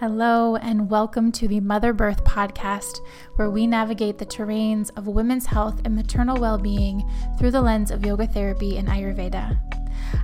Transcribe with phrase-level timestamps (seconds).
[0.00, 3.00] Hello, and welcome to the Mother Birth Podcast,
[3.36, 7.06] where we navigate the terrains of women's health and maternal well being
[7.38, 9.60] through the lens of yoga therapy and Ayurveda.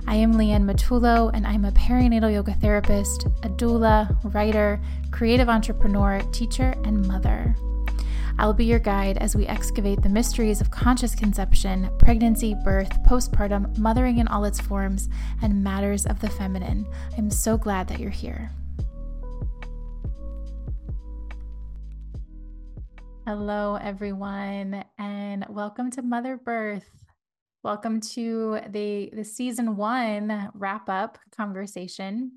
[0.07, 4.81] I am Leanne Matullo, and I'm a perinatal yoga therapist, a doula, writer,
[5.11, 7.55] creative entrepreneur, teacher, and mother.
[8.39, 13.77] I'll be your guide as we excavate the mysteries of conscious conception, pregnancy, birth, postpartum,
[13.77, 15.07] mothering in all its forms,
[15.43, 16.87] and matters of the feminine.
[17.15, 18.49] I'm so glad that you're here.
[23.27, 26.89] Hello, everyone, and welcome to Mother Birth.
[27.61, 32.31] Welcome to the, the season one wrap up conversation.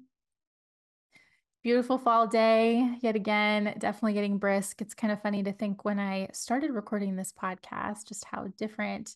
[1.63, 4.83] Beautiful fall day, yet again, definitely getting brisk.
[4.83, 9.15] It's kind of funny to think when I started recording this podcast, just how different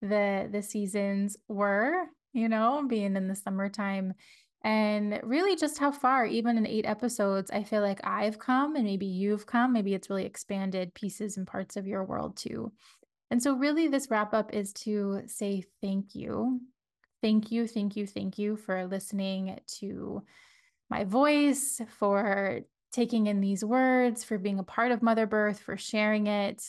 [0.00, 2.04] the the seasons were,
[2.34, 4.14] you know, being in the summertime
[4.66, 8.84] and really just how far even in eight episodes i feel like i've come and
[8.84, 12.72] maybe you've come maybe it's really expanded pieces and parts of your world too.
[13.30, 16.60] And so really this wrap up is to say thank you.
[17.22, 20.22] Thank you thank you thank you for listening to
[20.90, 22.60] my voice for
[22.92, 26.62] taking in these words for being a part of mother birth for sharing it.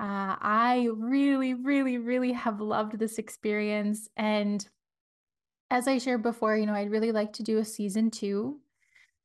[0.00, 4.68] Uh, i really really really have loved this experience and
[5.70, 8.60] as I shared before, you know, I'd really like to do a season two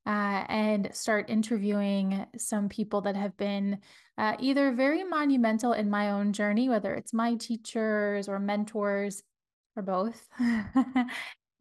[0.06, 3.80] uh, and start interviewing some people that have been
[4.18, 9.24] uh, either very monumental in my own journey, whether it's my teachers or mentors
[9.76, 10.28] or both.
[10.40, 11.04] uh,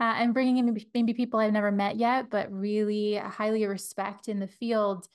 [0.00, 4.38] and bringing in maybe, maybe people I've never met yet, but really highly respect in
[4.38, 5.06] the field.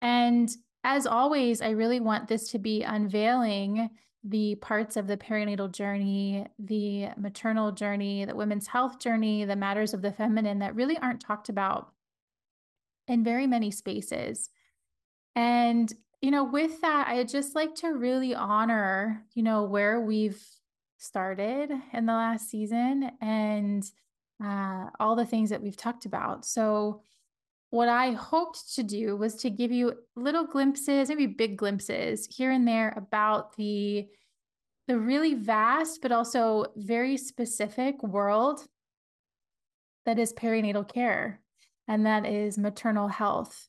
[0.00, 0.50] And
[0.84, 3.90] as always, I really want this to be unveiling
[4.24, 9.94] the parts of the perinatal journey, the maternal journey, the women's health journey, the matters
[9.94, 11.92] of the feminine that really aren't talked about
[13.08, 14.48] in very many spaces.
[15.34, 20.40] And, you know, with that, I just like to really honor, you know, where we've
[20.98, 23.84] started in the last season and
[24.42, 26.44] uh, all the things that we've talked about.
[26.44, 27.02] So,
[27.70, 32.50] what I hoped to do was to give you little glimpses, maybe big glimpses here
[32.50, 34.06] and there about the
[34.88, 38.64] the really vast but also very specific world
[40.04, 41.40] that is perinatal care
[41.88, 43.68] and that is maternal health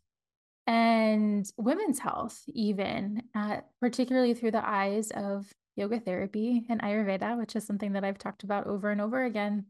[0.65, 7.55] and women's health even uh, particularly through the eyes of yoga therapy and ayurveda which
[7.55, 9.65] is something that i've talked about over and over again.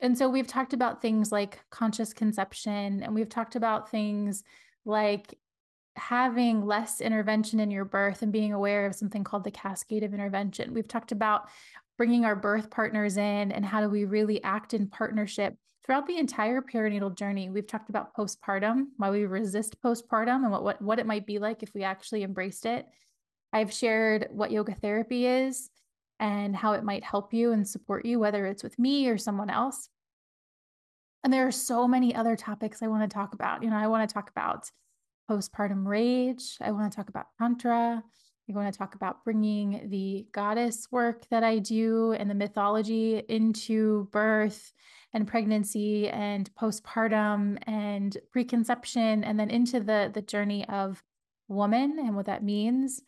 [0.00, 4.44] And so we've talked about things like conscious conception, and we've talked about things
[4.84, 5.36] like
[5.98, 10.14] having less intervention in your birth and being aware of something called the cascade of
[10.14, 10.72] intervention.
[10.72, 11.48] We've talked about
[11.96, 16.18] bringing our birth partners in and how do we really act in partnership throughout the
[16.18, 17.50] entire perinatal journey.
[17.50, 21.38] We've talked about postpartum, why we resist postpartum and what, what, what it might be
[21.38, 22.86] like if we actually embraced it.
[23.52, 25.70] I've shared what yoga therapy is
[26.20, 29.50] and how it might help you and support you, whether it's with me or someone
[29.50, 29.88] else.
[31.24, 33.62] And there are so many other topics I want to talk about.
[33.62, 34.70] You know, I want to talk about
[35.28, 38.02] postpartum rage, I want to talk about Tantra.
[38.50, 43.22] I want to talk about bringing the goddess work that I do and the mythology
[43.28, 44.72] into birth
[45.12, 51.02] and pregnancy and postpartum and preconception, and then into the the journey of
[51.48, 53.02] woman and what that means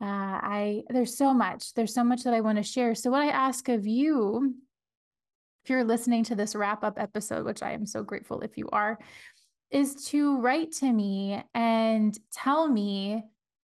[0.00, 1.74] uh, I there's so much.
[1.74, 2.94] There's so much that I want to share.
[2.94, 4.54] So what I ask of you,
[5.64, 8.68] if you're listening to this wrap up episode, which I am so grateful if you
[8.70, 8.98] are,
[9.70, 13.22] is to write to me and tell me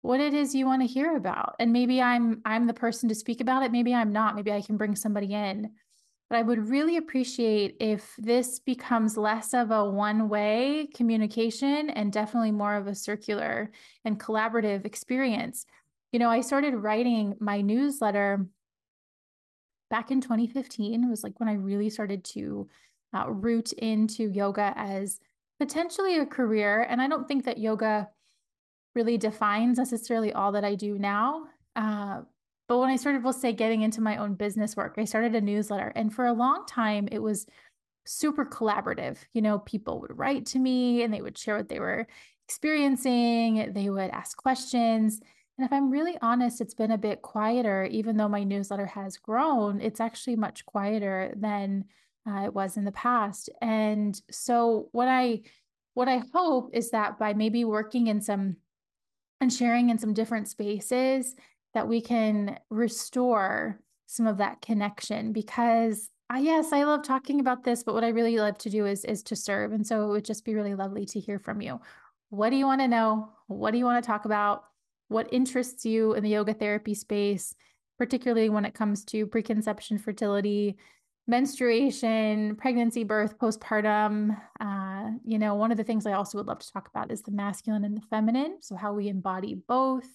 [0.01, 1.55] what it is you want to hear about.
[1.59, 3.71] And maybe I'm I'm the person to speak about it.
[3.71, 4.35] Maybe I'm not.
[4.35, 5.71] Maybe I can bring somebody in.
[6.29, 12.11] But I would really appreciate if this becomes less of a one way communication and
[12.11, 13.71] definitely more of a circular
[14.03, 15.65] and collaborative experience
[16.15, 18.45] you know, I started writing my newsletter
[19.89, 21.03] back in 2015.
[21.03, 22.69] It was like when I really started to
[23.13, 25.19] uh, root into yoga as
[25.59, 26.81] potentially a career.
[26.89, 28.09] And I don't think that yoga
[28.93, 31.45] really defines necessarily all that I do now.
[31.75, 32.21] Uh,
[32.67, 35.41] but when I started, we'll say, getting into my own business work, I started a
[35.41, 35.91] newsletter.
[35.95, 37.45] And for a long time, it was
[38.05, 39.17] super collaborative.
[39.33, 42.07] You know, people would write to me and they would share what they were
[42.47, 45.19] experiencing, they would ask questions.
[45.57, 49.17] And if I'm really honest, it's been a bit quieter, even though my newsletter has
[49.17, 51.85] grown, it's actually much quieter than
[52.27, 53.49] uh, it was in the past.
[53.61, 55.41] And so what I
[55.93, 58.57] what I hope is that by maybe working in some
[59.39, 61.35] and sharing in some different spaces
[61.73, 67.63] that we can restore some of that connection because I, yes, I love talking about
[67.63, 69.71] this, but what I really love to do is is to serve.
[69.71, 71.79] And so it would just be really lovely to hear from you
[72.29, 73.29] what do you want to know?
[73.47, 74.65] What do you want to talk about?
[75.07, 77.55] What interests you in the yoga therapy space,
[77.97, 80.77] particularly when it comes to preconception, fertility,
[81.27, 84.37] menstruation, pregnancy, birth, postpartum.
[84.59, 87.21] Uh, you know, one of the things I also would love to talk about is
[87.21, 88.57] the masculine and the feminine.
[88.61, 90.07] So, how we embody both.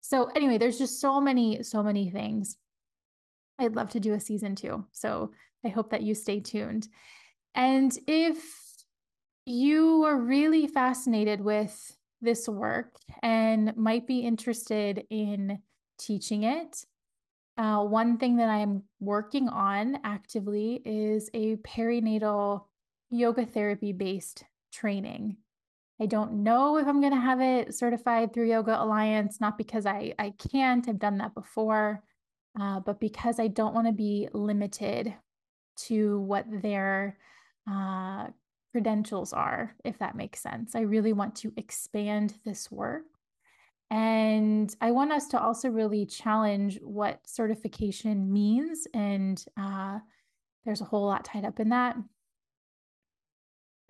[0.00, 2.56] So, anyway, there's just so many, so many things.
[3.58, 4.84] I'd love to do a season two.
[4.92, 5.32] So,
[5.64, 6.88] I hope that you stay tuned.
[7.54, 8.42] And if
[9.44, 15.58] you are really fascinated with this work and might be interested in
[15.98, 16.84] teaching it,
[17.62, 22.64] uh, one thing that I'm working on actively is a perinatal
[23.08, 24.42] yoga therapy based
[24.72, 25.36] training.
[26.00, 29.86] I don't know if I'm going to have it certified through Yoga Alliance, not because
[29.86, 32.02] I, I can't, I've done that before,
[32.60, 35.14] uh, but because I don't want to be limited
[35.86, 37.16] to what their
[37.70, 38.26] uh,
[38.72, 40.74] credentials are, if that makes sense.
[40.74, 43.04] I really want to expand this work
[43.92, 48.88] and I want us to also really challenge what certification means.
[48.94, 49.98] And uh,
[50.64, 51.96] there's a whole lot tied up in that.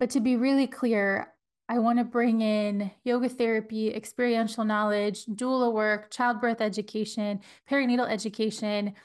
[0.01, 1.29] But to be really clear,
[1.69, 7.39] I want to bring in yoga therapy, experiential knowledge, doula work, childbirth education,
[7.71, 8.95] perinatal education,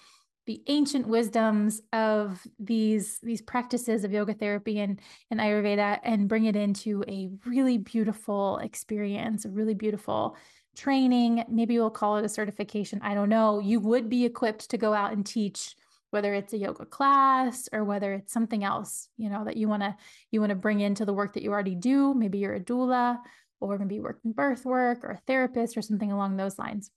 [0.47, 6.47] the ancient wisdoms of these these practices of yoga therapy and, and Ayurveda and bring
[6.47, 10.37] it into a really beautiful experience, a really beautiful
[10.79, 13.01] training, maybe we'll call it a certification.
[13.03, 13.59] I don't know.
[13.59, 15.75] You would be equipped to go out and teach
[16.11, 19.83] whether it's a yoga class or whether it's something else, you know, that you want
[19.83, 19.95] to
[20.31, 22.15] you want to bring into the work that you already do.
[22.15, 23.19] Maybe you're a doula
[23.61, 26.91] or maybe you work in birth work or a therapist or something along those lines.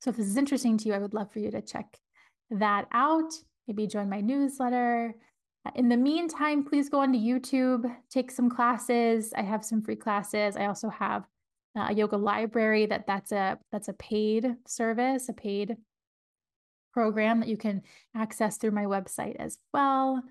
[0.00, 1.98] So if this is interesting to you, I would love for you to check
[2.50, 3.32] that out.
[3.66, 5.14] Maybe join my newsletter.
[5.66, 9.32] Uh, in the meantime, please go onto YouTube, take some classes.
[9.36, 10.56] I have some free classes.
[10.56, 11.24] I also have
[11.74, 15.76] a yoga library that that's a that's a paid service, a paid
[16.92, 17.82] program that you can
[18.14, 20.22] access through my website as well.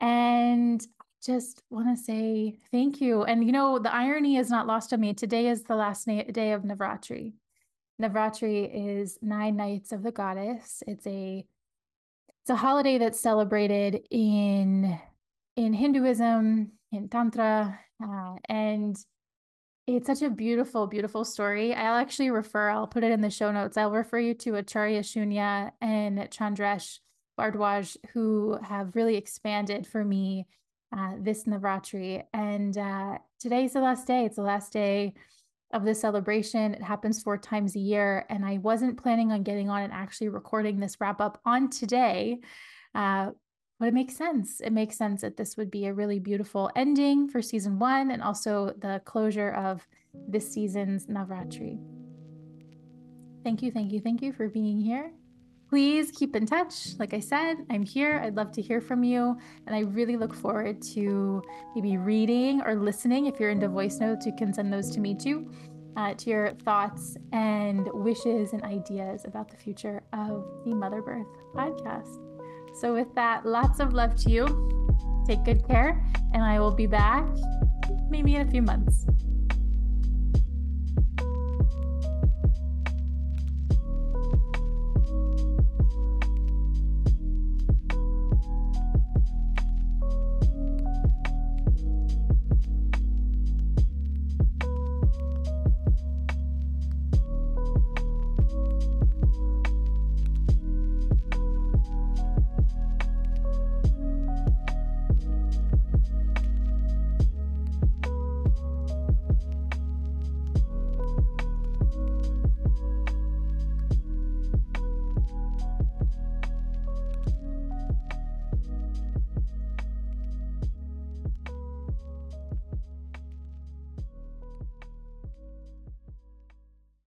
[0.00, 0.86] And
[1.24, 3.24] just want to say thank you.
[3.24, 5.14] And you know, the irony is not lost on me.
[5.14, 7.32] Today is the last day of Navratri.
[8.00, 10.82] Navratri is nine nights of the goddess.
[10.86, 11.44] It's a
[12.42, 14.98] it's a holiday that's celebrated in
[15.56, 18.96] in Hinduism, in Tantra, uh, and
[19.96, 21.74] it's such a beautiful, beautiful story.
[21.74, 23.78] I'll actually refer, I'll put it in the show notes.
[23.78, 26.98] I'll refer you to Acharya Shunya and Chandresh
[27.38, 30.46] Bhardwaj, who have really expanded for me
[30.94, 32.22] uh, this Navratri.
[32.34, 34.26] And uh, today's the last day.
[34.26, 35.14] It's the last day
[35.72, 36.74] of the celebration.
[36.74, 38.26] It happens four times a year.
[38.28, 42.40] And I wasn't planning on getting on and actually recording this wrap up on today.
[42.94, 43.30] Uh,
[43.78, 44.60] but it makes sense.
[44.60, 48.22] It makes sense that this would be a really beautiful ending for season one and
[48.22, 49.86] also the closure of
[50.28, 51.78] this season's Navratri.
[53.44, 55.12] Thank you, thank you, thank you for being here.
[55.68, 56.98] Please keep in touch.
[56.98, 58.20] Like I said, I'm here.
[58.24, 59.36] I'd love to hear from you.
[59.66, 61.42] And I really look forward to
[61.74, 63.26] maybe reading or listening.
[63.26, 65.50] If you're into voice notes, you can send those to me too,
[65.96, 71.26] uh, to your thoughts and wishes and ideas about the future of the Mother Birth
[71.54, 72.27] podcast.
[72.80, 74.46] So, with that, lots of love to you.
[75.26, 76.00] Take good care,
[76.32, 77.26] and I will be back
[78.08, 79.04] maybe in a few months.